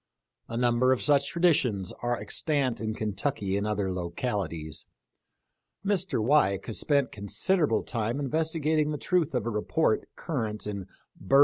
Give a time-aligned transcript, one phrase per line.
[0.47, 4.87] A number of such traditions are extant in Kentucky and other localities.
[5.85, 6.19] Mr.
[6.19, 10.87] Weik has spent considerable time investigating the truth of a 6 THE LIFE OF LINCOLN.